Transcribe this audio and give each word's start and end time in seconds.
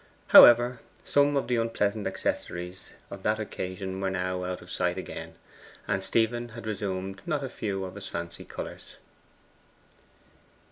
However, 0.29 0.81
some 1.05 1.37
of 1.37 1.47
the 1.47 1.57
unpleasant 1.57 2.07
accessories 2.07 2.93
of 3.11 3.21
that 3.21 3.39
occasion 3.39 4.01
were 4.01 4.09
now 4.09 4.43
out 4.43 4.59
of 4.59 4.71
sight 4.71 4.97
again, 4.97 5.35
and 5.87 6.01
Stephen 6.01 6.49
had 6.49 6.65
resumed 6.65 7.21
not 7.27 7.43
a 7.43 7.47
few 7.49 7.83
of 7.85 7.93
his 7.93 8.07
fancy 8.07 8.43
colours. 8.43 8.97